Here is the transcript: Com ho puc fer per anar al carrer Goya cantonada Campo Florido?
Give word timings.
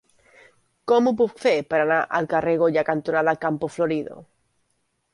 Com 0.91 1.09
ho 1.09 1.13
puc 1.19 1.35
fer 1.43 1.53
per 1.75 1.83
anar 1.83 1.99
al 2.21 2.31
carrer 2.33 2.57
Goya 2.65 2.87
cantonada 2.91 3.39
Campo 3.47 3.73
Florido? 3.79 4.21